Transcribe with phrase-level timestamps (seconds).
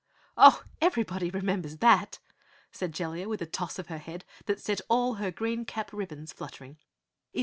[0.35, 2.17] "Ho, everybody remembers that,"
[2.71, 6.33] said Jellia with a toss of her head that set all her green cap ribbons
[6.33, 6.79] fluttering.